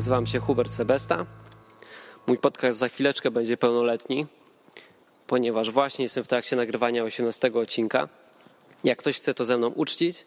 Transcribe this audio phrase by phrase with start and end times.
[0.00, 1.26] nazywam się Hubert Sebesta.
[2.26, 4.26] Mój podcast za chwileczkę będzie pełnoletni,
[5.26, 8.08] ponieważ właśnie jestem w trakcie nagrywania 18 odcinka.
[8.84, 10.26] Jak ktoś chce to ze mną uczcić,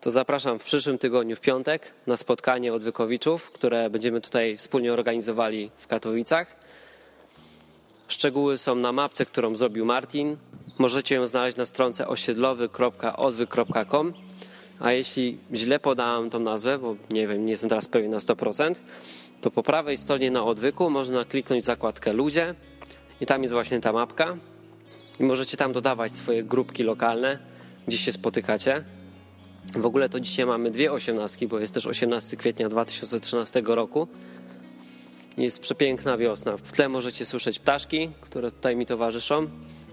[0.00, 5.70] to zapraszam w przyszłym tygodniu w piątek na spotkanie odwykowiczów, które będziemy tutaj wspólnie organizowali
[5.76, 6.56] w Katowicach.
[8.08, 10.36] Szczegóły są na mapce, którą zrobił Martin.
[10.78, 14.29] Możecie ją znaleźć na stronce osiedlowy.odwyk.com
[14.80, 18.74] a jeśli źle podałem tą nazwę, bo nie wiem, nie jestem teraz pewien na 100%,
[19.40, 22.54] to po prawej stronie na odwyku można kliknąć zakładkę ludzie
[23.20, 24.36] i tam jest właśnie ta mapka
[25.20, 27.38] i możecie tam dodawać swoje grupki lokalne,
[27.88, 28.84] gdzie się spotykacie.
[29.74, 34.08] W ogóle to dzisiaj mamy dwie osiemnastki, bo jest też 18 kwietnia 2013 roku.
[35.36, 36.56] Jest przepiękna wiosna.
[36.56, 39.46] W tle możecie słyszeć ptaszki, które tutaj mi towarzyszą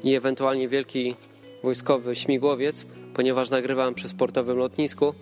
[0.04, 1.16] i ewentualnie wielki
[1.64, 2.86] wojskowy śmigłowiec,
[3.18, 5.14] ponieważ nagrywam przy sportowym lotnisku.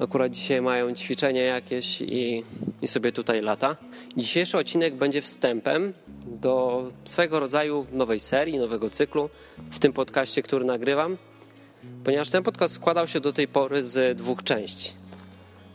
[0.00, 2.44] Akurat dzisiaj mają ćwiczenia jakieś i,
[2.82, 3.76] i sobie tutaj lata.
[4.16, 5.92] Dzisiejszy odcinek będzie wstępem
[6.26, 9.30] do swego rodzaju nowej serii, nowego cyklu
[9.70, 11.16] w tym podcaście, który nagrywam,
[12.04, 14.92] ponieważ ten podcast składał się do tej pory z dwóch części.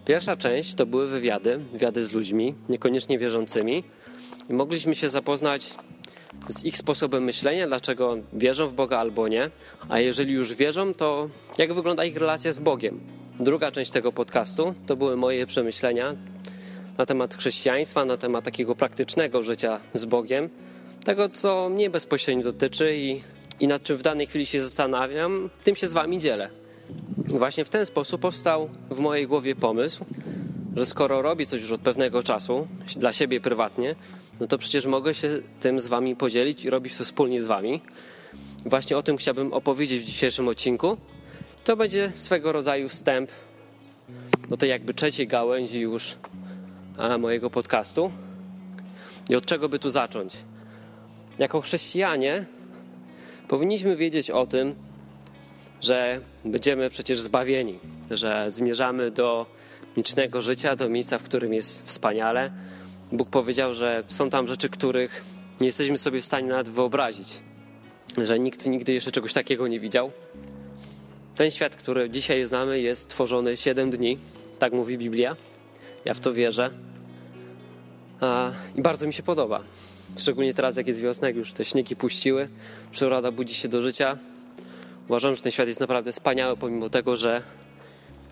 [0.05, 3.83] Pierwsza część to były wywiady, wywiady z ludźmi, niekoniecznie wierzącymi,
[4.49, 5.73] i mogliśmy się zapoznać
[6.47, 9.49] z ich sposobem myślenia, dlaczego wierzą w Boga albo nie,
[9.89, 12.99] a jeżeli już wierzą, to jak wygląda ich relacja z Bogiem.
[13.39, 16.15] Druga część tego podcastu to były moje przemyślenia
[16.97, 20.49] na temat chrześcijaństwa, na temat takiego praktycznego życia z Bogiem,
[21.05, 23.21] tego co mnie bezpośrednio dotyczy i,
[23.59, 26.49] i nad czym w danej chwili się zastanawiam, tym się z Wami dzielę.
[27.17, 30.05] Właśnie w ten sposób powstał w mojej głowie pomysł,
[30.75, 33.95] że skoro robię coś już od pewnego czasu, dla siebie prywatnie,
[34.39, 35.29] no to przecież mogę się
[35.59, 37.81] tym z wami podzielić i robić to wspólnie z wami.
[38.65, 40.97] Właśnie o tym chciałbym opowiedzieć w dzisiejszym odcinku.
[41.63, 43.31] To będzie swego rodzaju wstęp
[44.49, 46.15] do tej jakby trzeciej gałęzi już
[47.19, 48.11] mojego podcastu.
[49.29, 50.33] I od czego by tu zacząć?
[51.39, 52.45] Jako chrześcijanie
[53.47, 54.75] powinniśmy wiedzieć o tym,
[55.81, 57.79] że będziemy przecież zbawieni,
[58.11, 59.45] że zmierzamy do
[59.97, 62.51] licznego życia, do miejsca, w którym jest wspaniale.
[63.11, 65.23] Bóg powiedział, że są tam rzeczy, których
[65.61, 67.39] nie jesteśmy sobie w stanie nawet wyobrazić,
[68.17, 70.11] że nikt nigdy jeszcze czegoś takiego nie widział.
[71.35, 74.17] Ten świat, który dzisiaj znamy, jest tworzony 7 dni,
[74.59, 75.35] tak mówi Biblia.
[76.05, 76.69] Ja w to wierzę.
[78.75, 79.63] I bardzo mi się podoba.
[80.17, 82.47] Szczególnie teraz, jak jest wiosna, jak już te śniegi puściły,
[82.91, 84.17] przyroda budzi się do życia.
[85.07, 87.43] Uważam, że ten świat jest naprawdę wspaniały, pomimo tego, że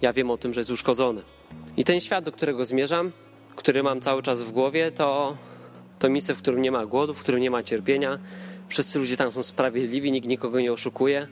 [0.01, 1.22] ja wiem o tym, że jest uszkodzony.
[1.78, 3.12] I ten świat, do którego zmierzam,
[3.56, 5.38] który mam cały czas w głowie, to,
[6.00, 8.19] to miejsce, w którym nie ma głodu, w którym nie ma cierpienia.
[8.67, 11.28] Wszyscy ludzie tam są sprawiedliwi, nikt nikogo nie oszukuje.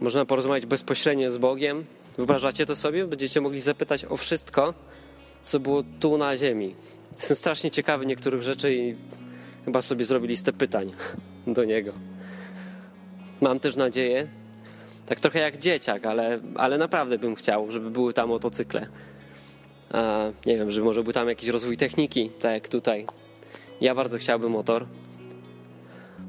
[0.00, 1.84] Można porozmawiać bezpośrednio z Bogiem.
[2.16, 3.06] Wyobrażacie to sobie?
[3.06, 4.74] Będziecie mogli zapytać o wszystko,
[5.44, 6.74] co było tu na ziemi.
[7.14, 8.94] Jestem strasznie ciekawy niektórych rzeczy i
[9.64, 10.92] chyba sobie zrobił listę pytań
[11.46, 11.92] do Niego.
[13.40, 14.28] Mam też nadzieję,
[15.08, 18.86] tak trochę jak dzieciak, ale, ale naprawdę bym chciał, żeby były tam motocykle.
[19.92, 23.06] A, nie wiem, żeby może był tam jakiś rozwój techniki, tak jak tutaj.
[23.80, 24.86] Ja bardzo chciałbym motor.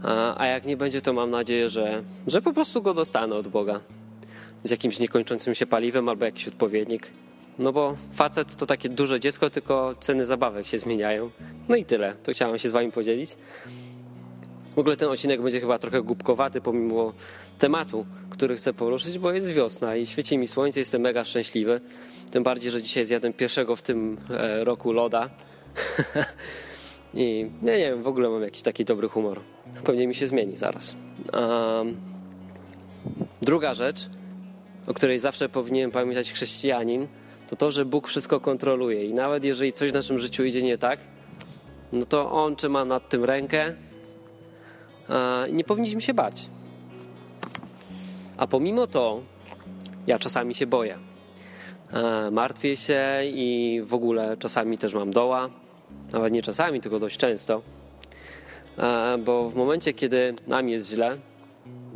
[0.04, 3.48] A, a jak nie będzie, to mam nadzieję, że, że po prostu go dostanę od
[3.48, 3.80] Boga.
[4.64, 7.12] Z jakimś niekończącym się paliwem albo jakiś odpowiednik.
[7.60, 11.32] No bo facet to takie duże dziecko, tylko ceny zabawek się zmieniają.
[11.70, 12.16] No i tyle.
[12.24, 13.36] To chciałem się z wami podzielić.
[14.80, 17.14] W ogóle ten odcinek będzie chyba trochę głupkowaty pomimo
[17.58, 21.82] tematu, który chcę poruszyć, bo jest wiosna i świeci mi słońce, jestem mega szczęśliwy.
[22.32, 25.30] Tym bardziej, że dzisiaj zjadłem pierwszego w tym e, roku loda.
[27.14, 29.40] I nie, nie wiem, w ogóle mam jakiś taki dobry humor.
[29.84, 30.96] Pewnie mi się zmieni zaraz.
[31.34, 31.98] Um,
[33.42, 34.10] druga rzecz,
[34.88, 37.08] o której zawsze powinien pamiętać chrześcijanin,
[37.50, 40.78] to to, że Bóg wszystko kontroluje i nawet jeżeli coś w naszym życiu idzie nie
[40.78, 41.00] tak,
[41.92, 43.76] no to On trzyma nad tym rękę,
[45.52, 46.50] nie powinniśmy się bać.
[48.38, 49.22] A pomimo to,
[50.08, 50.98] ja czasami się boję.
[52.32, 55.50] Martwię się i w ogóle czasami też mam doła.
[56.12, 57.62] Nawet nie czasami, tylko dość często.
[59.26, 61.18] Bo w momencie, kiedy nam jest źle,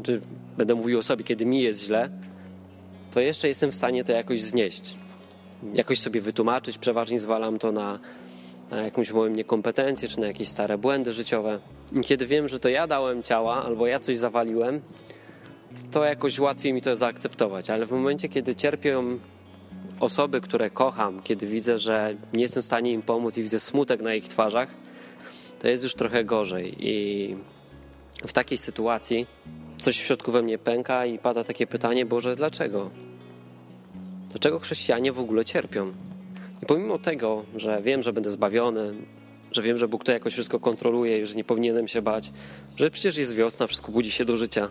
[0.03, 0.21] czy
[0.57, 2.09] będę mówił o sobie, kiedy mi jest źle,
[3.11, 4.95] to jeszcze jestem w stanie to jakoś znieść.
[5.73, 6.77] Jakoś sobie wytłumaczyć.
[6.77, 7.99] Przeważnie zwalam to na
[8.81, 11.59] jakąś moją niekompetencję, czy na jakieś stare błędy życiowe.
[11.91, 14.81] I kiedy wiem, że to ja dałem ciała, albo ja coś zawaliłem,
[15.91, 17.69] to jakoś łatwiej mi to zaakceptować.
[17.69, 19.19] Ale w momencie, kiedy cierpią
[19.99, 24.01] osoby, które kocham, kiedy widzę, że nie jestem w stanie im pomóc i widzę smutek
[24.01, 24.69] na ich twarzach,
[25.59, 26.75] to jest już trochę gorzej.
[26.79, 27.35] I
[28.27, 29.27] w takiej sytuacji
[29.77, 32.89] coś w środku we mnie pęka i pada takie pytanie: Boże, dlaczego?
[34.29, 35.93] Dlaczego chrześcijanie w ogóle cierpią?
[36.63, 38.93] I pomimo tego, że wiem, że będę zbawiony,
[39.51, 42.31] że wiem, że Bóg to jakoś wszystko kontroluje i że nie powinienem się bać,
[42.75, 44.69] że przecież jest wiosna, wszystko budzi się do życia,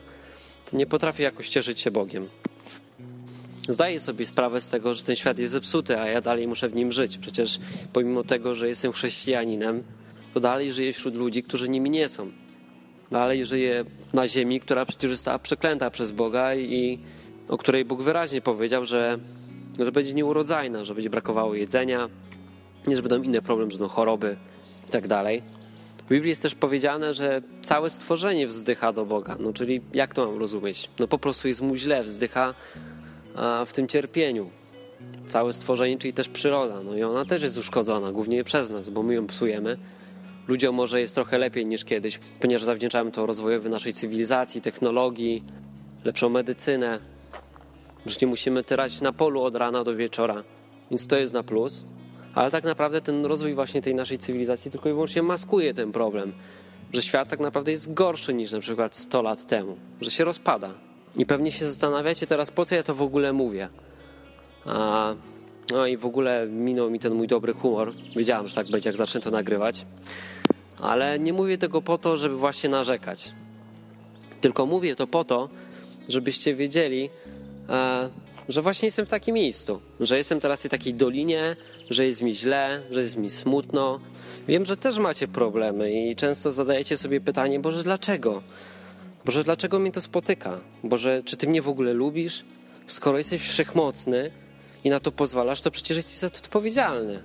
[0.71, 2.29] to nie potrafię jakoś cieszyć się Bogiem.
[3.69, 6.75] Zdaję sobie sprawę z tego, że ten świat jest zepsuty, a ja dalej muszę w
[6.75, 7.19] nim żyć.
[7.19, 7.59] Przecież
[7.93, 9.83] pomimo tego, że jestem chrześcijaninem,
[10.35, 12.31] to dalej żyję wśród ludzi, którzy nimi nie są.
[13.11, 16.99] Dalej żyję na ziemi, która przecież została przeklęta przez Boga i
[17.49, 19.19] o której Bóg wyraźnie powiedział, że,
[19.79, 22.09] że będzie nieurodzajna, że będzie brakowało jedzenia,
[22.89, 24.37] że będą inne problemy, że będą choroby
[24.89, 25.43] i tak dalej.
[26.07, 29.37] W Biblii jest też powiedziane, że całe stworzenie wzdycha do Boga.
[29.41, 30.91] No czyli jak to mam rozumieć?
[30.99, 32.55] No po prostu jest mu źle, wzdycha
[33.67, 34.51] w tym cierpieniu.
[35.27, 36.83] Całe stworzenie, czyli też przyroda.
[36.83, 39.77] No i ona też jest uszkodzona, głównie przez nas, bo my ją psujemy.
[40.49, 45.45] Ludziom może jest trochę lepiej niż kiedyś, ponieważ zawdzięczamy to rozwojowi naszej cywilizacji, technologii,
[46.05, 46.99] lepszą medycynę.
[48.07, 50.45] Już nie musimy tyrać na polu od rana do wieczora,
[50.91, 51.85] więc to jest na plus.
[52.35, 56.33] Ale tak naprawdę ten rozwój właśnie tej naszej cywilizacji tylko i wyłącznie maskuje ten problem,
[56.93, 60.75] że świat tak naprawdę jest gorszy niż na przykład 100 lat temu, że się rozpada.
[61.17, 63.69] I pewnie się zastanawiacie teraz, po co ja to w ogóle mówię.
[64.67, 65.15] A,
[65.73, 67.93] no i w ogóle minął mi ten mój dobry humor.
[68.17, 69.87] Wiedziałem, że tak będzie, jak zacznę to nagrywać.
[70.81, 73.33] Ale nie mówię tego po to, żeby właśnie narzekać.
[74.41, 75.49] Tylko mówię to po to,
[76.09, 77.11] żebyście wiedzieli,
[78.49, 81.57] że właśnie jestem w takim miejscu, że jestem teraz w takiej dolinie,
[81.91, 84.01] że jest mi źle, że jest mi smutno.
[84.49, 88.43] Wiem, że też macie problemy i często zadajecie sobie pytanie, Boże, dlaczego?
[89.25, 90.61] Boże, dlaczego mnie to spotyka?
[90.85, 92.45] Boże, czy Ty mnie w ogóle lubisz?
[92.87, 94.31] Skoro jesteś wszechmocny
[94.85, 97.23] i na to pozwalasz, to przecież jesteś za to odpowiedzialny.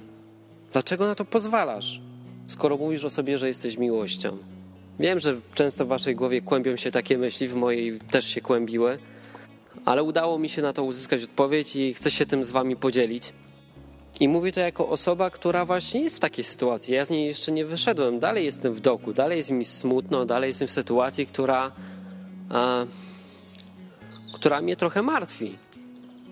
[0.72, 2.02] Dlaczego na to pozwalasz,
[2.48, 4.38] skoro mówisz o sobie, że jesteś miłością?
[5.00, 8.98] Wiem, że często w Waszej głowie kłębią się takie myśli, w mojej też się kłębiły,
[9.86, 13.34] ale udało mi się na to uzyskać odpowiedź i chcę się tym z Wami podzielić.
[14.20, 16.94] I mówię to jako osoba, która właśnie jest w takiej sytuacji.
[16.94, 18.20] Ja z niej jeszcze nie wyszedłem.
[18.20, 21.72] Dalej jestem w doku, dalej jest mi smutno, dalej jestem w sytuacji, która,
[24.34, 25.58] która mnie trochę martwi.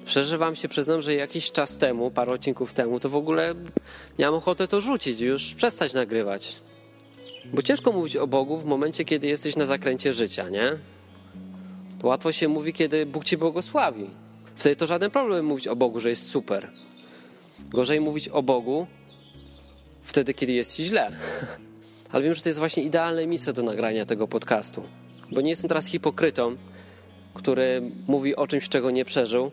[0.06, 3.56] Szczerze wam się przyznam, że jakiś czas temu, parę odcinków temu, to w ogóle
[4.20, 6.56] miałem ochotę to rzucić, już przestać nagrywać.
[7.54, 10.78] Bo ciężko mówić o Bogu w momencie, kiedy jesteś na zakręcie życia, nie?
[12.06, 14.10] Łatwo się mówi, kiedy Bóg ci błogosławi.
[14.56, 16.70] Wtedy to żaden problem mówić o Bogu, że jest super.
[17.70, 18.88] Gorzej mówić o Bogu
[20.04, 21.12] wtedy, kiedy jest ci źle.
[22.12, 24.84] Ale wiem, że to jest właśnie idealne miejsce do nagrania tego podcastu.
[25.32, 26.56] Bo nie jestem teraz hipokrytą,
[27.34, 29.52] który mówi o czymś, czego nie przeżył,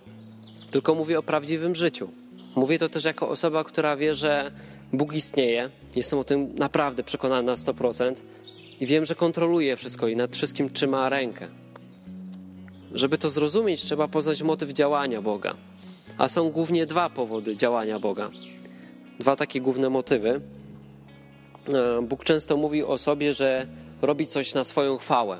[0.70, 2.08] tylko mówi o prawdziwym życiu.
[2.56, 4.52] Mówię to też jako osoba, która wie, że
[4.92, 5.70] Bóg istnieje.
[5.96, 8.14] Jestem o tym naprawdę przekonany na 100%
[8.80, 11.48] i wiem, że kontroluje wszystko i nad wszystkim trzyma rękę.
[12.94, 15.54] Żeby to zrozumieć, trzeba poznać motyw działania Boga.
[16.18, 18.30] A są głównie dwa powody działania Boga.
[19.20, 20.40] Dwa takie główne motywy.
[21.74, 23.66] E, Bóg często mówi o sobie, że
[24.02, 25.38] robi coś na swoją chwałę.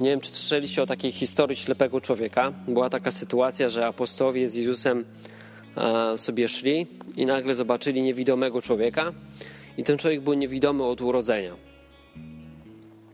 [0.00, 2.52] Nie wiem, czy słyszeliście o takiej historii ślepego człowieka.
[2.68, 5.04] Była taka sytuacja, że apostołowie z Jezusem
[5.76, 9.12] e, sobie szli i nagle zobaczyli niewidomego człowieka
[9.76, 11.56] i ten człowiek był niewidomy od urodzenia.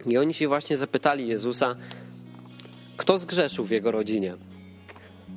[0.07, 1.77] I oni się właśnie zapytali Jezusa,
[2.99, 4.37] kto zgrzeszył w jego rodzinie?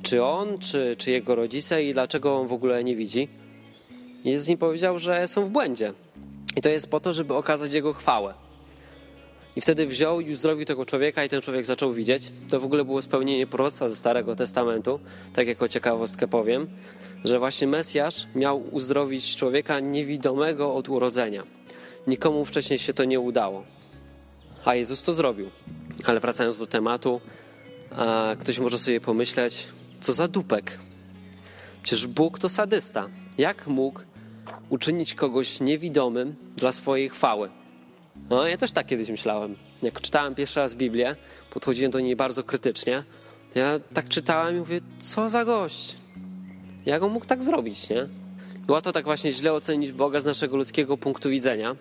[0.02, 3.28] Czy on, czy, czy jego rodzice i dlaczego on w ogóle nie widzi?
[4.24, 5.92] Jezus im powiedział, że są w błędzie.
[6.56, 8.34] I to jest po to, żeby okazać jego chwałę.
[9.56, 12.32] I wtedy wziął i uzdrowił tego człowieka i ten człowiek zaczął widzieć.
[12.50, 15.00] To w ogóle było spełnienie proroctwa ze Starego Testamentu.
[15.34, 16.70] Tak jako ciekawostkę powiem,
[17.24, 21.42] że właśnie Mesjasz miał uzdrowić człowieka niewidomego od urodzenia.
[22.06, 23.64] Nikomu wcześniej się to nie udało.
[24.64, 25.50] A Jezus to zrobił.
[26.04, 27.20] Ale wracając do tematu,
[28.38, 29.68] ktoś może sobie pomyśleć,
[30.00, 30.78] co za dupek.
[31.82, 33.08] Przecież Bóg to sadysta.
[33.38, 34.00] Jak mógł
[34.68, 37.50] uczynić kogoś niewidomym dla swojej chwały?
[38.30, 39.56] No, ja też tak kiedyś myślałem.
[39.82, 41.16] Jak czytałem pierwszy raz Biblię,
[41.50, 43.04] podchodziłem do niej bardzo krytycznie.
[43.54, 45.96] Ja tak czytałem i mówię, co za gość?
[46.86, 48.08] Jak on mógł tak zrobić, nie?
[48.68, 51.76] Łatwo tak właśnie źle ocenić Boga z naszego ludzkiego punktu widzenia.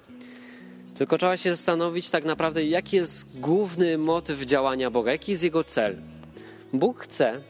[0.95, 5.63] Tylko trzeba się zastanowić tak naprawdę, jaki jest główny motyw działania Boga, jaki jest jego
[5.63, 5.97] cel.
[6.73, 7.41] Bóg chce,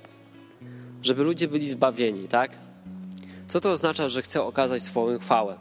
[1.04, 2.52] żeby ludzie byli zbawieni, tak?
[3.48, 5.58] Co to oznacza, że chce okazać swoją chwałę?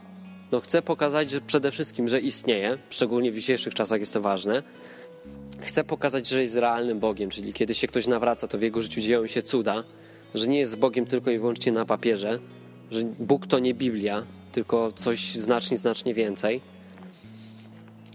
[0.53, 4.63] No chce pokazać że przede wszystkim, że istnieje, szczególnie w dzisiejszych czasach jest to ważne.
[5.61, 9.01] Chce pokazać, że jest realnym Bogiem, czyli kiedy się ktoś nawraca, to w jego życiu
[9.01, 9.85] dzieją się cuda,
[10.35, 12.39] że nie jest Bogiem tylko i wyłącznie na papierze,
[12.91, 16.61] że Bóg to nie Biblia, tylko coś znacznie, znacznie więcej.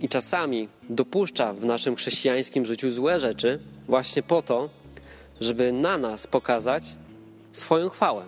[0.05, 4.69] I czasami dopuszcza w naszym chrześcijańskim życiu złe rzeczy właśnie po to,
[5.41, 6.97] żeby na nas pokazać
[7.51, 8.25] swoją chwałę.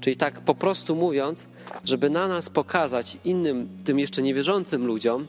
[0.00, 1.48] Czyli tak po prostu mówiąc,
[1.84, 5.26] żeby na nas pokazać innym, tym jeszcze niewierzącym ludziom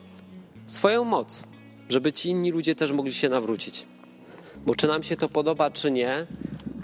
[0.66, 1.44] swoją moc,
[1.90, 3.86] żeby ci inni ludzie też mogli się nawrócić.
[4.66, 6.12] Bo czy nam się to podoba, czy nie,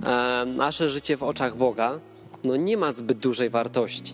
[0.05, 1.99] e, nasze życie w oczach Boga
[2.43, 4.13] no nie ma zbyt dużej wartości.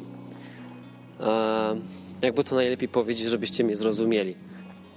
[2.24, 4.36] Jakby to najlepiej powiedzieć, żebyście mnie zrozumieli.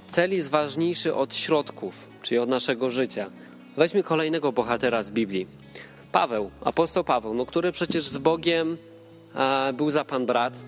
[0.06, 3.30] Cel jest ważniejszy od środków, czyli od naszego życia.
[3.76, 5.46] Weźmy kolejnego bohatera z Biblii.
[6.12, 8.76] Paweł, apostoł Paweł, no, który przecież z Bogiem
[9.74, 10.64] był za pan brat,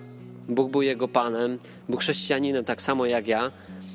[0.49, 3.51] Bóg był jego panem, był chrześcijaninem tak samo jak ja,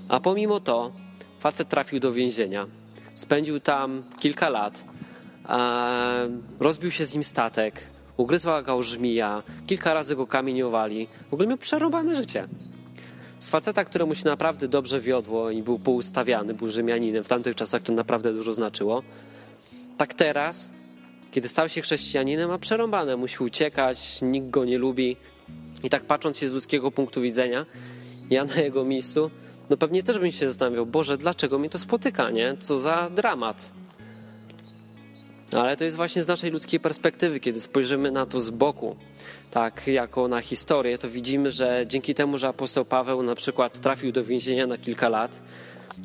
[0.09, 0.93] a pomimo to
[1.41, 2.67] facet trafił do więzienia.
[3.15, 4.85] Spędził tam kilka lat,
[6.61, 11.09] rozbił się z nim statek, ugryzła go żmija, kilka razy go kamieniowali.
[11.31, 12.49] W ogóle miał przerobane życie.
[13.39, 17.83] Z faceta, któremu się naprawdę dobrze wiodło i był poustawiany, był Rzymianinem, w tamtych czasach
[17.83, 19.03] to naprawdę dużo znaczyło.
[19.97, 20.73] Tak teraz,
[21.33, 25.17] kiedy stał się chrześcijaninem, ma przerąbane, musi uciekać, nikt go nie lubi.
[25.83, 27.67] I tak patrząc się z ludzkiego punktu widzenia,
[28.31, 29.31] ja na jego miejscu,
[29.71, 32.57] no pewnie też bym się zastanawiał, Boże, dlaczego mnie to spotyka, nie?
[32.59, 33.73] Co za dramat.
[35.55, 38.97] Ale to jest właśnie z naszej ludzkiej perspektywy, kiedy spojrzymy na to z boku,
[39.51, 44.13] tak jako na historię, to widzimy, że dzięki temu, że apostoł Paweł na przykład trafił
[44.13, 45.43] do więzienia na kilka lat,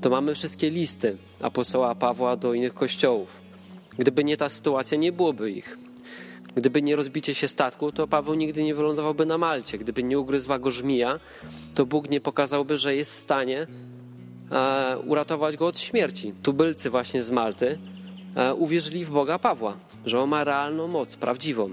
[0.01, 3.41] to mamy wszystkie listy apostoła Pawła do innych kościołów.
[3.97, 5.77] Gdyby nie ta sytuacja, nie byłoby ich.
[6.55, 9.77] Gdyby nie rozbicie się statku, to Paweł nigdy nie wylądowałby na Malcie.
[9.77, 11.19] Gdyby nie ugryzła go żmija,
[11.75, 13.67] to Bóg nie pokazałby, że jest w stanie
[14.51, 16.33] e, uratować go od śmierci.
[16.43, 17.77] Tubylcy właśnie z Malty
[18.57, 21.69] uwierzyli w Boga Pawła, że on ma realną moc, prawdziwą.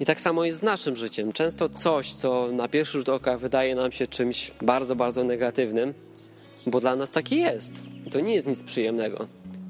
[0.00, 1.32] I tak samo jest z naszym życiem.
[1.32, 5.94] Często coś, co na pierwszy rzut oka wydaje nam się czymś bardzo, bardzo negatywnym,
[6.66, 7.82] bo dla nas takie jest.
[8.10, 9.26] To nie jest nic przyjemnego.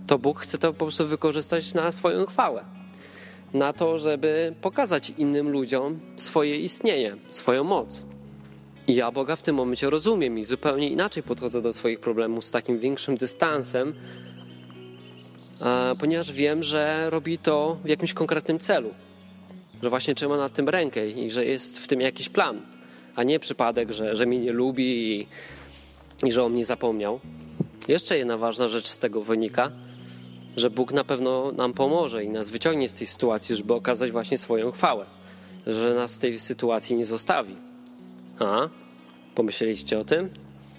[0.07, 2.65] To Bóg chce to po prostu wykorzystać na swoją chwałę.
[3.55, 8.05] Na to, żeby pokazać innym ludziom swoje istnienie, swoją moc.
[8.87, 12.50] I ja Boga w tym momencie rozumiem i zupełnie inaczej podchodzę do swoich problemów z
[12.50, 13.95] takim większym dystansem,
[15.99, 18.95] ponieważ wiem, że robi to w jakimś konkretnym celu.
[19.83, 22.62] Że właśnie trzyma na tym rękę i że jest w tym jakiś plan,
[23.17, 25.26] a nie przypadek, że, że mnie nie lubi i,
[26.26, 27.21] i że o mnie zapomniał.
[27.88, 29.71] Jeszcze jedna ważna rzecz z tego wynika,
[30.57, 34.38] że Bóg na pewno nam pomoże i nas wyciągnie z tej sytuacji, żeby okazać właśnie
[34.38, 35.07] swoją chwałę,
[35.67, 37.57] że nas z tej sytuacji nie zostawi.
[38.38, 38.69] A?
[39.35, 40.31] Pomyśleliście o tym?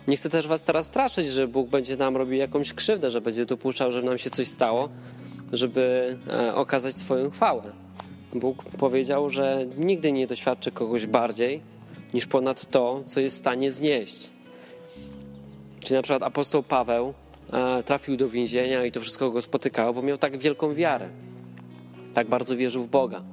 [0.07, 3.45] Nie chcę też was teraz straszyć, że Bóg będzie nam robił jakąś krzywdę, że będzie
[3.45, 4.89] dopuszczał, żeby nam się coś stało,
[5.53, 7.63] żeby e, okazać swoją chwałę.
[8.33, 11.61] Bóg powiedział, że nigdy nie doświadczy kogoś bardziej
[12.13, 14.29] niż ponad to, co jest w stanie znieść.
[15.79, 17.13] Czyli na przykład apostoł Paweł
[17.53, 21.09] e, trafił do więzienia i to wszystko go spotykało, bo miał tak wielką wiarę.
[22.13, 23.23] Tak bardzo wierzył w Boga.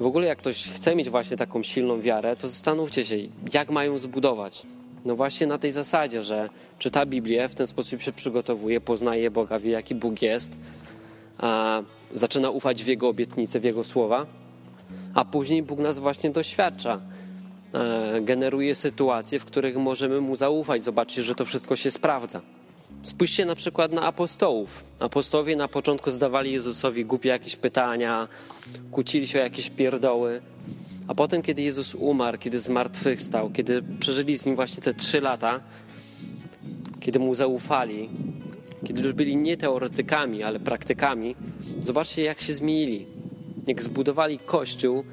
[0.00, 3.16] W ogóle jak ktoś chce mieć właśnie taką silną wiarę, to zastanówcie się,
[3.54, 4.66] jak mają zbudować.
[5.06, 6.48] No właśnie na tej zasadzie, że
[6.78, 10.58] czyta Biblię, w ten sposób się przygotowuje, poznaje Boga, wie jaki Bóg jest,
[11.38, 11.82] a
[12.14, 14.26] zaczyna ufać w Jego obietnice, w Jego słowa,
[15.14, 17.00] a później Bóg nas właśnie doświadcza.
[17.74, 22.40] E, generuje sytuacje, w których możemy Mu zaufać, zobaczyć, że to wszystko się sprawdza.
[23.02, 24.84] Spójrzcie na przykład na apostołów.
[25.00, 28.28] Apostołowie na początku zadawali Jezusowi głupie jakieś pytania,
[28.92, 30.40] kłócili się o jakieś pierdoły,
[31.08, 35.60] a potem, kiedy Jezus umarł, kiedy zmartwychwstał, kiedy przeżyli z nim właśnie te trzy lata,
[37.00, 38.08] kiedy mu zaufali,
[38.84, 41.36] kiedy już byli nie teoretykami, ale praktykami,
[41.80, 43.06] zobaczcie, jak się zmienili.
[43.66, 45.04] Jak zbudowali kościół,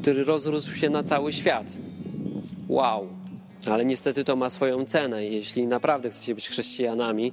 [0.00, 1.66] który rozrósł się na cały świat.
[2.68, 3.08] Wow!
[3.70, 5.24] Ale niestety to ma swoją cenę.
[5.24, 7.32] Jeśli naprawdę chcecie być chrześcijanami,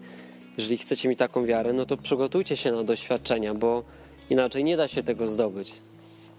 [0.58, 3.84] jeżeli chcecie mieć taką wiarę, no to przygotujcie się na doświadczenia, bo
[4.30, 5.74] inaczej nie da się tego zdobyć.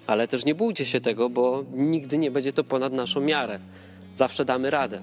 [0.07, 3.59] Ale też nie bójcie się tego, bo nigdy nie będzie to ponad naszą miarę.
[4.15, 5.03] Zawsze damy radę.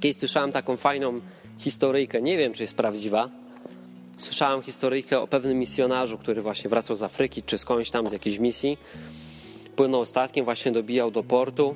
[0.00, 1.20] Kiedyś słyszałem taką fajną
[1.58, 3.28] historyjkę, nie wiem czy jest prawdziwa.
[4.16, 8.38] Słyszałem historyjkę o pewnym misjonarzu, który właśnie wracał z Afryki czy skądś tam z jakiejś
[8.38, 8.78] misji.
[9.76, 11.74] Płynął statkiem, właśnie dobijał do portu.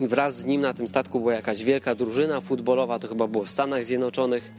[0.00, 3.44] I wraz z nim na tym statku była jakaś wielka drużyna futbolowa, to chyba było
[3.44, 4.52] w Stanach Zjednoczonych.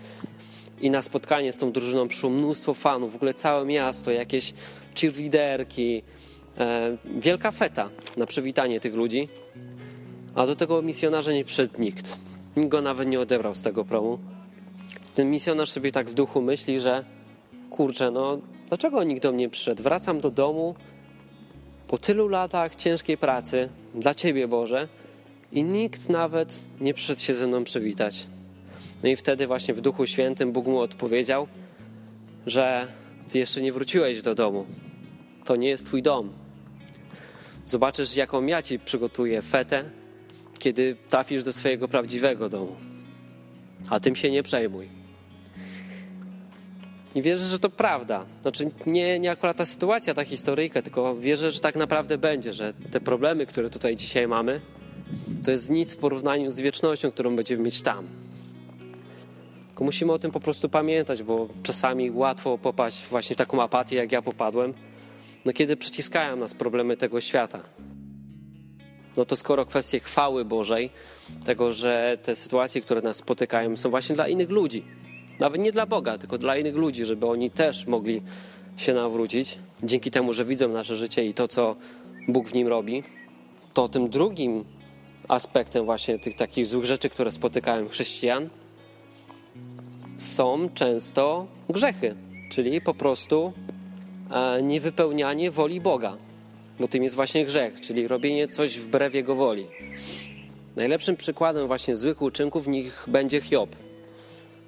[0.82, 4.53] I na spotkanie z tą drużyną przyszło mnóstwo fanów, w ogóle całe miasto, jakieś
[5.00, 6.03] cheerleaderki,
[7.17, 9.29] wielka feta na przywitanie tych ludzi,
[10.35, 12.17] a do tego misjonarza nie przyszedł nikt.
[12.57, 14.19] Nikt go nawet nie odebrał z tego promu.
[15.15, 17.05] Ten misjonarz sobie tak w duchu myśli, że
[17.69, 19.83] kurczę, no dlaczego nikt do mnie przyszedł?
[19.83, 20.75] Wracam do domu
[21.88, 24.88] po tylu latach ciężkiej pracy dla Ciebie, Boże,
[25.51, 28.27] i nikt nawet nie przyszedł się ze mną przywitać.
[29.03, 31.47] No i wtedy właśnie w Duchu Świętym Bóg mu odpowiedział,
[32.45, 32.88] że
[33.29, 34.65] Ty jeszcze nie wróciłeś do domu.
[35.45, 36.45] To nie jest Twój dom
[37.65, 39.84] Zobaczysz, jaką ja ci przygotuję fetę,
[40.60, 42.75] kiedy trafisz do swojego prawdziwego domu.
[43.89, 44.89] A tym się nie przejmuj.
[47.15, 48.25] I wierzę, że to prawda.
[48.41, 52.74] Znaczy, nie, nie akurat ta sytuacja, ta historyjka, tylko wierzę, że tak naprawdę będzie, że
[52.91, 54.62] te problemy, które tutaj dzisiaj mamy,
[55.45, 58.07] to jest nic w porównaniu z wiecznością, którą będziemy mieć tam.
[59.67, 63.95] Tylko musimy o tym po prostu pamiętać, bo czasami łatwo popaść właśnie w taką apatię,
[63.95, 64.74] jak ja popadłem,
[65.46, 67.60] no kiedy przyciskają nas problemy tego świata.
[69.18, 70.90] No to skoro kwestie chwały Bożej,
[71.46, 74.84] tego, że te sytuacje, które nas spotykają, są właśnie dla innych ludzi,
[75.40, 78.22] nawet nie dla Boga, tylko dla innych ludzi, żeby oni też mogli
[78.78, 81.75] się nawrócić, dzięki temu, że widzą nasze życie i to, co
[82.28, 83.04] Bóg w nim robi,
[83.74, 84.66] to tym drugim
[85.28, 88.50] aspektem właśnie tych takich złych rzeczy, które spotykają chrześcijan,
[90.18, 92.16] są często grzechy,
[92.52, 93.54] czyli po prostu
[94.62, 96.17] niewypełnianie woli Boga,
[96.79, 99.67] bo tym jest właśnie grzech, czyli robienie coś wbrew Jego woli.
[100.75, 103.75] Najlepszym przykładem właśnie złych uczynków w nich będzie Hiob.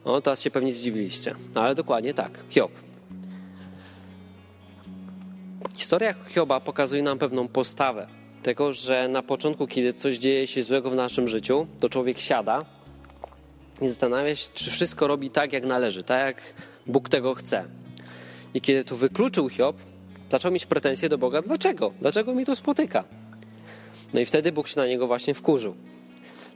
[0.05, 2.71] No, teraz się pewnie zdziwiliście, ale dokładnie tak, Hiob.
[5.75, 8.07] Historia Hioba pokazuje nam pewną postawę
[8.43, 12.65] tego, że na początku, kiedy coś dzieje się złego w naszym życiu, to człowiek siada
[13.81, 16.53] i zastanawia się, czy wszystko robi tak, jak należy, tak jak
[16.85, 17.65] Bóg tego chce.
[18.57, 19.75] I kiedy tu wykluczył Hiob,
[20.31, 21.93] zaczął mieć pretensje do Boga, dlaczego?
[22.01, 23.03] Dlaczego mi to spotyka?
[24.13, 25.75] No i wtedy Bóg się na niego właśnie wkurzył.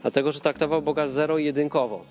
[0.02, 2.06] Dlatego, że traktował Boga zero-jedynkowo.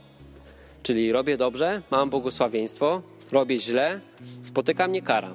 [0.83, 4.01] Czyli robię dobrze, mam błogosławieństwo, robię źle,
[4.43, 5.35] spotyka mnie kara.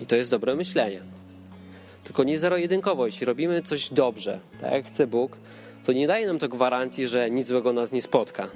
[0.00, 1.02] I to jest dobre myślenie.
[2.04, 3.06] Tylko nie zero-jedynkowo.
[3.06, 5.36] Jeśli robimy coś dobrze, tak jak chce Bóg,
[5.84, 8.48] to nie daje nam to gwarancji, że nic złego nas nie spotka.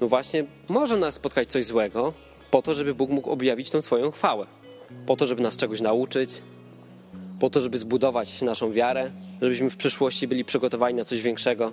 [0.00, 2.12] No właśnie, może nas spotkać coś złego,
[2.50, 4.46] po to, żeby Bóg mógł objawić tą swoją chwałę.
[5.06, 6.42] Po to, żeby nas czegoś nauczyć,
[7.40, 9.10] po to, żeby zbudować naszą wiarę,
[9.42, 11.72] żebyśmy w przyszłości byli przygotowani na coś większego.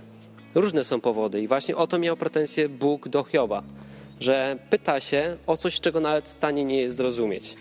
[0.56, 3.64] Różne są powody i właśnie o to miał pretensje Bóg do Hioba,
[4.20, 7.56] że pyta się o coś, czego nawet w stanie nie jest zrozumieć.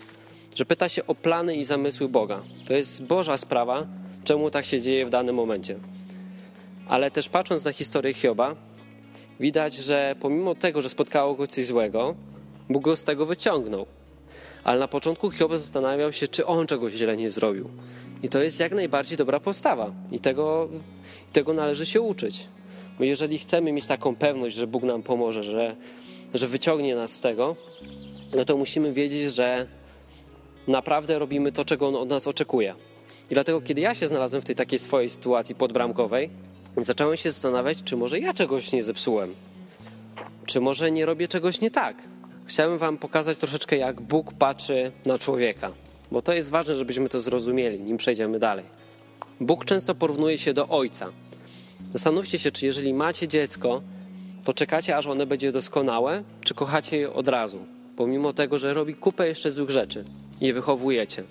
[0.56, 2.42] Że pyta się o plany i zamysły Boga.
[2.66, 3.86] To jest Boża sprawa,
[4.24, 5.78] czemu tak się dzieje w danym momencie.
[6.88, 8.54] Ale też patrząc na historię Hioba,
[9.40, 12.14] widać, że pomimo tego, że spotkało go coś złego,
[12.70, 13.86] Bóg go z tego wyciągnął.
[14.64, 17.70] Ale na początku Hiob zastanawiał się, czy on czegoś źle nie zrobił.
[18.22, 19.92] I to jest jak najbardziej dobra postawa.
[20.12, 20.68] I tego,
[21.32, 22.48] tego należy się uczyć.
[22.98, 25.76] Bo jeżeli chcemy mieć taką pewność, że Bóg nam pomoże, że,
[26.34, 27.56] że wyciągnie nas z tego,
[28.36, 29.66] no to musimy wiedzieć, że
[30.68, 32.74] naprawdę robimy to, czego On od nas oczekuje.
[33.30, 36.30] I dlatego, kiedy ja się znalazłem w tej takiej swojej sytuacji podbramkowej,
[36.76, 39.34] zacząłem się zastanawiać, czy może ja czegoś nie zepsułem.
[40.46, 41.96] Czy może nie robię czegoś nie tak.
[42.46, 45.72] Chciałem Wam pokazać troszeczkę, jak Bóg patrzy na człowieka,
[46.12, 48.64] bo to jest ważne, żebyśmy to zrozumieli, nim przejdziemy dalej.
[49.40, 51.12] Bóg często porównuje się do ojca.
[51.92, 53.82] Zastanówcie się, czy jeżeli macie dziecko,
[54.44, 57.58] to czekacie, aż ono będzie doskonałe, czy kochacie je od razu,
[57.96, 60.04] pomimo tego, że robi kupę jeszcze złych rzeczy
[60.40, 61.24] i je wychowujecie.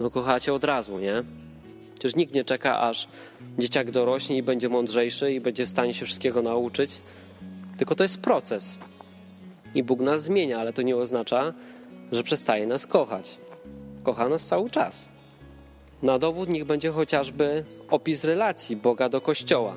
[0.00, 1.22] No kochacie od razu, nie?
[1.98, 3.08] Przecież nikt nie czeka, aż
[3.58, 6.98] dzieciak dorośnie i będzie mądrzejszy i będzie w stanie się wszystkiego nauczyć.
[7.78, 8.78] Tylko to jest proces.
[9.74, 11.52] I Bóg nas zmienia, ale to nie oznacza,
[12.12, 13.38] że przestaje nas kochać.
[14.02, 15.08] Kocha nas cały czas.
[16.02, 19.76] Na dowód niech będzie chociażby opis relacji Boga do Kościoła.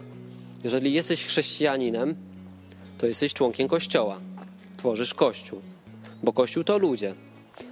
[0.64, 2.16] Jeżeli jesteś chrześcijaninem,
[2.98, 4.20] to jesteś członkiem Kościoła.
[4.78, 5.62] Tworzysz Kościół,
[6.24, 7.16] bo Kościół to ludzie.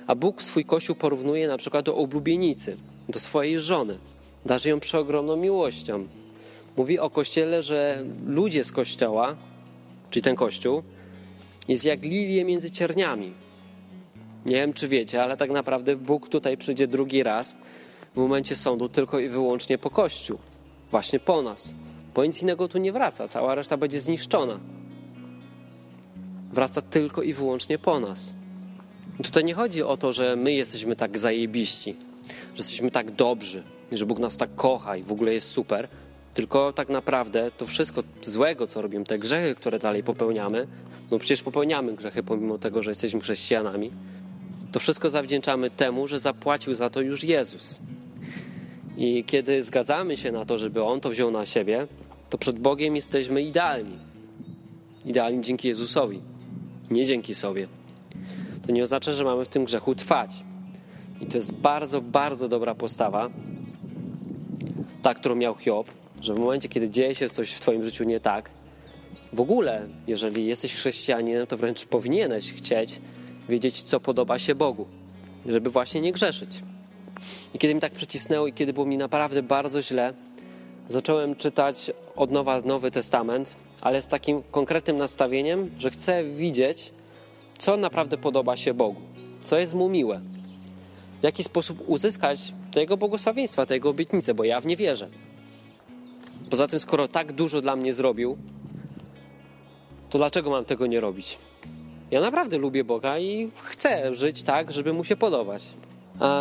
[0.07, 2.77] A Bóg swój Kościół porównuje na przykład do oblubienicy,
[3.09, 3.97] do swojej żony.
[4.45, 6.07] Darzy ją przeogromną miłością.
[6.77, 9.35] Mówi o Kościele, że ludzie z Kościoła,
[10.09, 10.83] czyli ten Kościół,
[11.67, 13.33] jest jak lilie między cierniami.
[14.45, 17.55] Nie wiem, czy wiecie, ale tak naprawdę Bóg tutaj przyjdzie drugi raz
[18.15, 20.37] w momencie sądu tylko i wyłącznie po Kościół.
[20.91, 21.73] Właśnie po nas.
[22.15, 23.27] Bo nic innego tu nie wraca.
[23.27, 24.59] Cała reszta będzie zniszczona.
[26.53, 28.35] Wraca tylko i wyłącznie po nas.
[29.23, 31.95] Tutaj nie chodzi o to, że my jesteśmy tak zajebiści,
[32.27, 35.87] że jesteśmy tak dobrzy, że Bóg nas tak kocha i w ogóle jest super,
[36.33, 40.67] tylko tak naprawdę to wszystko złego, co robimy, te grzechy, które dalej popełniamy,
[41.11, 43.91] no przecież popełniamy grzechy pomimo tego, że jesteśmy chrześcijanami,
[44.71, 47.79] to wszystko zawdzięczamy temu, że zapłacił za to już Jezus.
[48.97, 51.87] I kiedy zgadzamy się na to, żeby On to wziął na siebie,
[52.29, 53.97] to przed Bogiem jesteśmy idealni.
[55.05, 56.21] Idealni dzięki Jezusowi,
[56.91, 57.67] nie dzięki sobie.
[58.67, 60.43] To nie oznacza, że mamy w tym grzechu trwać.
[61.21, 63.29] I to jest bardzo, bardzo dobra postawa,
[65.01, 68.19] ta, którą miał Hiob, że w momencie, kiedy dzieje się coś w Twoim życiu nie
[68.19, 68.49] tak,
[69.33, 73.01] w ogóle, jeżeli jesteś chrześcijaninem, to wręcz powinieneś chcieć
[73.49, 74.85] wiedzieć, co podoba się Bogu,
[75.45, 76.63] żeby właśnie nie grzeszyć.
[77.53, 80.13] I kiedy mi tak przycisnęło i kiedy było mi naprawdę bardzo źle,
[80.87, 86.93] zacząłem czytać od nowa Nowy Testament, ale z takim konkretnym nastawieniem, że chcę widzieć,
[87.57, 89.01] co naprawdę podoba się Bogu,
[89.41, 90.21] co jest mu miłe,
[91.21, 95.09] w jaki sposób uzyskać tego błogosławieństwa, tego obietnice, bo ja w nie wierzę.
[96.51, 98.37] Poza tym, skoro tak dużo dla mnie zrobił,
[100.09, 101.37] to dlaczego mam tego nie robić?
[102.11, 105.63] Ja naprawdę lubię Boga i chcę żyć tak, żeby mu się podobać.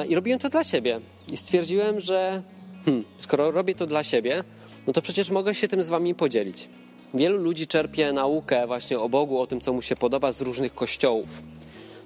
[0.08, 1.00] I robiłem to dla siebie.
[1.32, 2.42] I stwierdziłem, że
[2.84, 4.44] hmm, skoro robię to dla siebie,
[4.86, 6.68] no to przecież mogę się tym z wami podzielić.
[7.14, 10.74] Wielu ludzi czerpie naukę właśnie o Bogu, o tym, co mu się podoba z różnych
[10.74, 11.42] kościołów.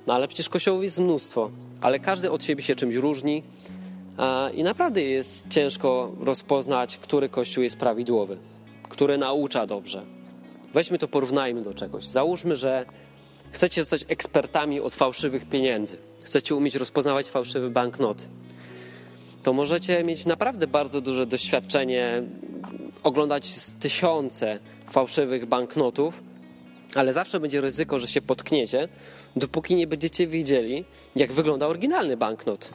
[0.06, 3.42] No ale przecież kościołów jest mnóstwo, ale każdy od siebie się czymś różni
[4.54, 8.38] i naprawdę jest ciężko rozpoznać, który kościół jest prawidłowy,
[8.88, 10.02] który naucza dobrze.
[10.74, 12.06] Weźmy to, porównajmy do czegoś.
[12.06, 12.86] Załóżmy, że
[13.50, 15.96] chcecie zostać ekspertami od fałszywych pieniędzy.
[16.22, 18.24] Chcecie umieć rozpoznawać fałszywe banknoty.
[19.42, 22.22] To możecie mieć naprawdę bardzo duże doświadczenie,
[23.02, 24.58] oglądać tysiące
[24.90, 26.22] fałszywych banknotów,
[26.94, 28.88] ale zawsze będzie ryzyko, że się potkniecie,
[29.36, 30.84] dopóki nie będziecie wiedzieli,
[31.16, 32.70] jak wygląda oryginalny banknot.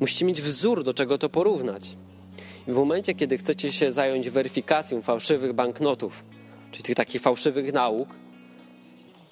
[0.00, 1.96] Musicie mieć wzór, do czego to porównać.
[2.68, 6.24] I w momencie, kiedy chcecie się zająć weryfikacją fałszywych banknotów,
[6.70, 8.08] czyli tych takich fałszywych nauk,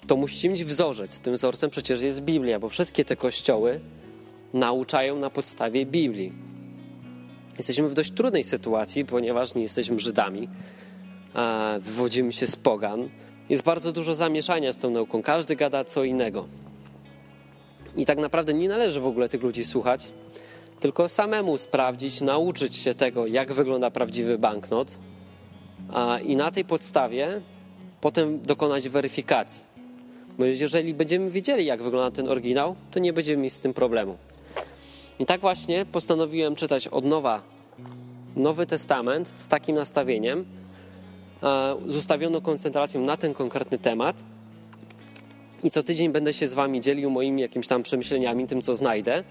[0.07, 1.19] to musicie mieć wzorzec.
[1.19, 3.79] Tym wzorcem przecież jest Biblia, bo wszystkie te kościoły
[4.53, 6.33] nauczają na podstawie Biblii.
[7.57, 10.49] Jesteśmy w dość trudnej sytuacji, ponieważ nie jesteśmy Żydami,
[11.79, 13.09] wywodzimy się z pogan.
[13.49, 15.21] Jest bardzo dużo zamieszania z tą nauką.
[15.23, 16.47] Każdy gada co innego.
[17.97, 20.11] I tak naprawdę nie należy w ogóle tych ludzi słuchać,
[20.79, 24.97] tylko samemu sprawdzić, nauczyć się tego, jak wygląda prawdziwy banknot,
[25.93, 27.41] a, i na tej podstawie
[28.01, 29.63] potem dokonać weryfikacji.
[30.37, 34.17] Bo jeżeli będziemy wiedzieli, jak wygląda ten oryginał, to nie będziemy mieć z tym problemu.
[35.19, 37.41] I tak właśnie postanowiłem czytać od nowa
[38.35, 40.45] Nowy Testament z takim nastawieniem,
[41.87, 44.23] z ustawioną koncentracją na ten konkretny temat.
[45.63, 49.23] I co tydzień będę się z Wami dzielił moimi jakimiś tam przemyśleniami, tym co znajdę.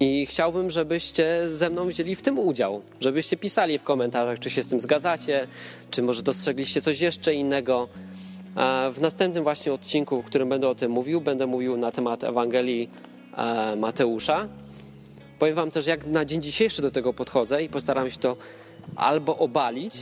[0.00, 4.62] I chciałbym, żebyście ze mną wzięli w tym udział, żebyście pisali w komentarzach, czy się
[4.62, 5.46] z tym zgadzacie,
[5.90, 7.88] czy może dostrzegliście coś jeszcze innego.
[8.92, 12.90] W następnym właśnie odcinku, w którym będę o tym mówił, będę mówił na temat Ewangelii
[13.36, 14.48] e, Mateusza.
[15.38, 18.36] Powiem Wam też, jak na dzień dzisiejszy do tego podchodzę i postaram się to
[18.96, 19.94] albo obalić,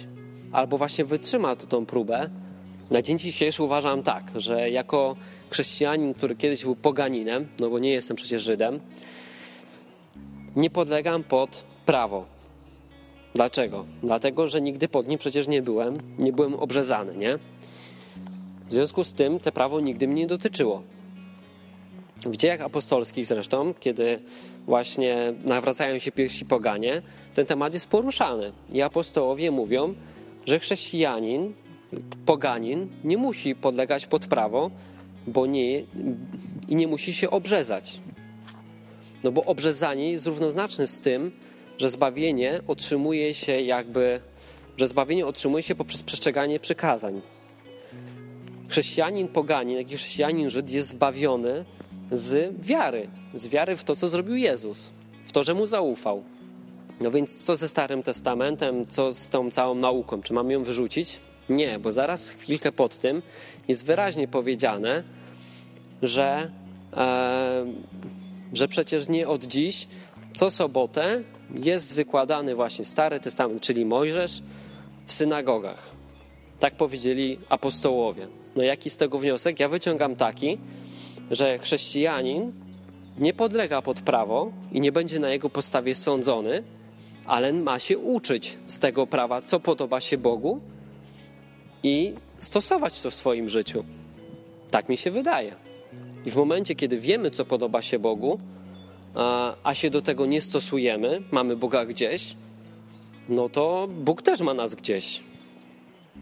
[0.52, 2.30] albo właśnie wytrzymać tą próbę.
[2.90, 5.16] Na dzień dzisiejszy uważam tak, że jako
[5.50, 8.80] chrześcijanin, który kiedyś był poganinem, no bo nie jestem przecież Żydem,
[10.56, 12.24] nie podlegam pod prawo.
[13.34, 13.84] Dlaczego?
[14.02, 17.38] Dlatego, że nigdy pod nim przecież nie byłem, nie byłem obrzezany, nie?
[18.70, 20.82] W związku z tym te prawo nigdy mnie nie dotyczyło.
[22.16, 24.18] W dziejach apostolskich zresztą, kiedy
[24.66, 27.02] właśnie nawracają się pierwsi poganie,
[27.34, 28.52] ten temat jest poruszany.
[28.72, 29.94] I apostołowie mówią,
[30.46, 31.52] że chrześcijanin,
[32.26, 34.70] poganin nie musi podlegać pod prawo,
[35.26, 35.78] bo nie,
[36.68, 38.00] i nie musi się obrzezać.
[39.24, 41.32] No bo obrzezanie jest równoznaczne z tym,
[41.78, 44.20] że zbawienie otrzymuje się jakby,
[44.76, 47.20] że zbawienie otrzymuje się poprzez przestrzeganie przykazań.
[48.68, 51.64] Chrześcijanin poganin, jak i chrześcijanin Żyd jest zbawiony
[52.12, 54.90] z wiary, z wiary w to, co zrobił Jezus,
[55.24, 56.22] w to, że mu zaufał.
[57.00, 60.22] No więc co ze Starym Testamentem, co z tą całą nauką?
[60.22, 61.20] Czy mam ją wyrzucić?
[61.48, 63.22] Nie, bo zaraz chwilkę pod tym
[63.68, 65.02] jest wyraźnie powiedziane,
[66.02, 66.50] że
[66.96, 67.66] e,
[68.52, 69.88] że przecież nie od dziś,
[70.34, 74.42] co sobotę jest wykładany właśnie Stary Testament, czyli Mojżesz,
[75.06, 75.90] w synagogach.
[76.58, 78.28] Tak powiedzieli apostołowie.
[78.56, 79.60] No jaki z tego wniosek?
[79.60, 80.58] Ja wyciągam taki,
[81.30, 82.52] że chrześcijanin
[83.18, 86.62] nie podlega pod prawo i nie będzie na jego podstawie sądzony,
[87.26, 90.60] ale ma się uczyć z tego prawa, co podoba się Bogu
[91.82, 93.84] i stosować to w swoim życiu.
[94.70, 95.71] Tak mi się wydaje.
[96.26, 98.40] I w momencie, kiedy wiemy, co podoba się Bogu,
[99.62, 102.36] a się do tego nie stosujemy, mamy Boga gdzieś,
[103.28, 105.20] no to Bóg też ma nas gdzieś.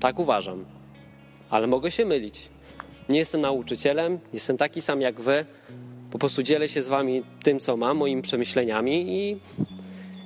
[0.01, 0.65] Tak uważam.
[1.51, 2.49] Ale mogę się mylić.
[3.09, 5.45] Nie jestem nauczycielem, jestem taki sam jak wy.
[6.11, 9.37] Po prostu dzielę się z wami tym, co mam, moimi przemyśleniami i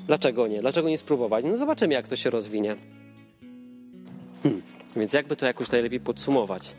[0.07, 0.59] dlaczego nie?
[0.59, 1.45] Dlaczego nie spróbować?
[1.45, 2.77] No zobaczymy, jak to się rozwinie.
[4.43, 4.63] Hmm.
[4.97, 6.77] Więc jakby to jakoś najlepiej podsumować?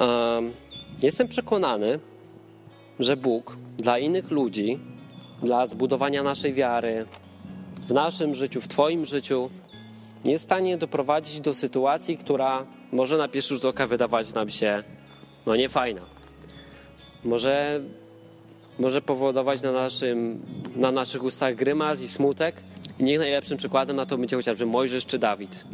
[0.00, 0.52] Um,
[1.02, 2.00] Jestem przekonany,
[3.00, 4.78] że Bóg dla innych ludzi,
[5.42, 7.06] dla zbudowania naszej wiary,
[7.88, 9.50] w naszym życiu, w Twoim życiu,
[10.24, 14.82] jest w stanie doprowadzić do sytuacji, która może na pierwszy rzut oka wydawać nam się
[15.46, 16.02] no niefajna.
[17.24, 17.80] Może
[18.78, 20.42] może powodować na, naszym,
[20.76, 22.56] na naszych ustach grymas i smutek.
[22.98, 25.64] I niech najlepszym przykładem na to będzie chociażby Mojżesz czy Dawid.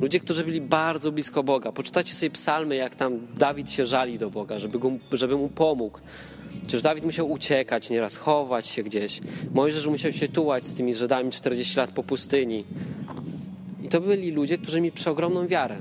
[0.00, 1.72] Ludzie, którzy byli bardzo blisko Boga.
[1.72, 6.00] Poczytajcie sobie psalmy, jak tam Dawid się żali do Boga, żeby, go, żeby mu pomógł.
[6.62, 9.20] Przecież Dawid musiał uciekać, nieraz chować się gdzieś.
[9.54, 12.64] Mojżesz musiał się tułać z tymi Żydami 40 lat po pustyni.
[13.82, 15.76] I to byli ludzie, którzy mieli przeogromną wiarę.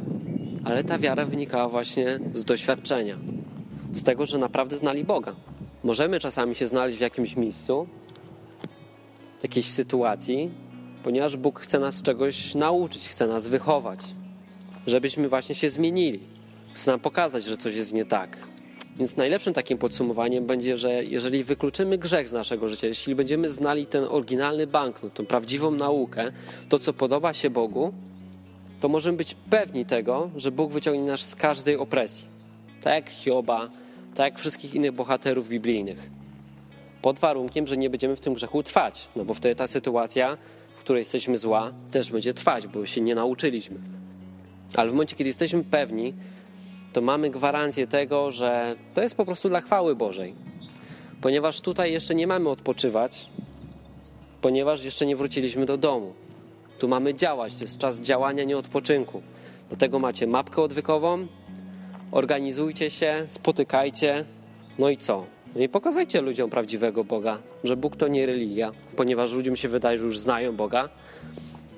[0.63, 3.17] Ale ta wiara wynikała właśnie z doświadczenia.
[3.93, 5.35] Z tego, że naprawdę znali Boga.
[5.83, 7.87] Możemy czasami się znaleźć w jakimś miejscu,
[9.43, 10.51] jakiejś sytuacji,
[11.07, 13.99] ponieważ Bóg chce nas czegoś nauczyć, chce nas wychować,
[14.87, 16.19] żebyśmy właśnie się zmienili.
[16.73, 18.37] Chce nam pokazać, że coś jest nie tak.
[18.97, 23.85] Więc najlepszym takim podsumowaniem będzie, że jeżeli wykluczymy grzech z naszego życia, jeśli będziemy znali
[23.85, 26.31] ten oryginalny banknot, tą prawdziwą naukę,
[26.69, 27.93] to co podoba się Bogu,
[28.79, 32.27] to możemy być pewni tego, że Bóg wyciągnie nas z każdej opresji.
[32.81, 33.69] Tak jak Hioba,
[34.15, 36.09] tak jak wszystkich innych bohaterów biblijnych.
[37.01, 40.37] Pod warunkiem, że nie będziemy w tym grzechu trwać, no bo wtedy ta sytuacja,
[40.87, 43.77] której jesteśmy zła, też będzie trwać, bo się nie nauczyliśmy.
[44.75, 46.13] Ale w momencie, kiedy jesteśmy pewni,
[46.93, 50.35] to mamy gwarancję tego, że to jest po prostu dla chwały Bożej.
[51.21, 53.29] Ponieważ tutaj jeszcze nie mamy odpoczywać,
[54.41, 56.13] ponieważ jeszcze nie wróciliśmy do domu.
[56.79, 59.21] Tu mamy działać, to jest czas działania, nie odpoczynku.
[59.69, 61.27] Dlatego macie mapkę odwykową,
[62.11, 64.25] organizujcie się, spotykajcie,
[64.79, 65.25] no i co?
[65.55, 69.97] No i pokazajcie ludziom prawdziwego Boga, że Bóg to nie religia, ponieważ ludziom się wydaje,
[69.97, 70.89] że już znają Boga,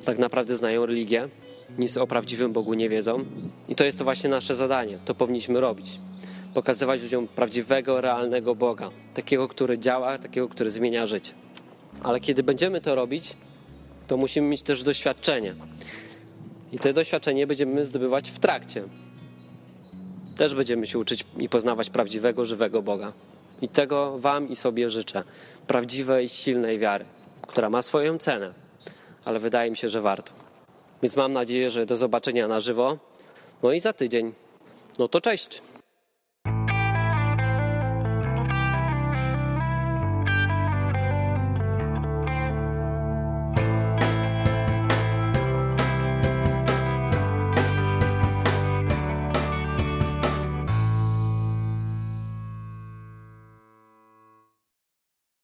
[0.05, 1.29] tak naprawdę znają religię,
[1.77, 3.25] nic o prawdziwym Bogu nie wiedzą.
[3.67, 5.99] I to jest to właśnie nasze zadanie, to powinniśmy robić.
[6.53, 11.33] Pokazywać ludziom prawdziwego, realnego Boga, takiego, który działa, takiego, który zmienia życie.
[12.03, 13.37] Ale kiedy będziemy to robić,
[14.07, 15.55] to musimy mieć też doświadczenie.
[16.71, 18.83] I to doświadczenie będziemy zdobywać w trakcie.
[20.37, 23.13] Też będziemy się uczyć i poznawać prawdziwego, żywego Boga.
[23.61, 25.23] I tego Wam i sobie życzę.
[25.67, 27.05] Prawdziwej, silnej wiary,
[27.47, 28.53] która ma swoją cenę,
[29.25, 30.31] ale wydaje mi się, że warto.
[31.01, 32.97] Więc mam nadzieję, że do zobaczenia na żywo.
[33.63, 34.33] No i za tydzień.
[34.99, 35.61] No to cześć.